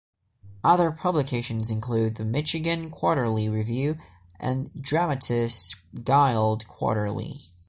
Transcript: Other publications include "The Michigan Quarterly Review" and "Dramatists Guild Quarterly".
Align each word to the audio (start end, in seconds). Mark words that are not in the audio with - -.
Other 0.63 0.89
publications 0.89 1.69
include 1.69 2.15
"The 2.15 2.25
Michigan 2.25 2.89
Quarterly 2.89 3.47
Review" 3.49 3.99
and 4.39 4.71
"Dramatists 4.81 5.75
Guild 5.93 6.67
Quarterly". 6.67 7.41